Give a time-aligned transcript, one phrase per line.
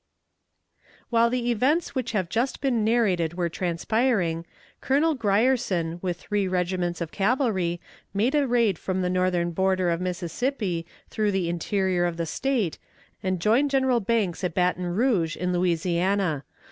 [1.11, 4.47] While the events which have just been narrated were transpiring,
[4.81, 7.79] Colonel Grierson with three regiments of cavalry
[8.11, 12.79] made a raid from the northern border of Mississippi through the interior of the State,
[13.21, 16.45] and joined General Banks at Baton Rouge in Louisiana.